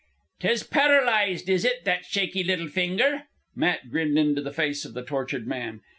[0.39, 5.05] "'Tis paralyzed, is it, that shaky little finger?" Matt grinned into the face of the
[5.05, 5.81] tortured man.